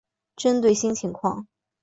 [0.35, 1.45] 针对新情况